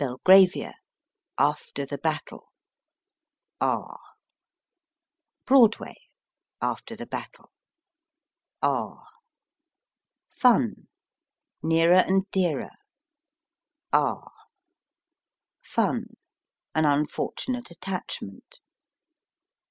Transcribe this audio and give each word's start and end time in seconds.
R. 0.03 0.17
After 1.37 1.85
the 1.85 1.99
Battle. 1.99 2.47
R. 3.61 3.99
(After 6.59 6.95
the 6.95 7.05
Battle. 7.05 7.51
R. 8.63 9.05
Nearer 11.61 12.03
and 12.07 12.25
Dearer 12.31 12.71
R. 13.93 14.31
An 15.77 16.07
Unfortunate 16.73 17.69
Attachment 17.69 18.59